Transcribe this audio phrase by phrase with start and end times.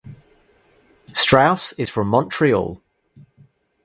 [1.13, 2.81] Straus is from Montreal.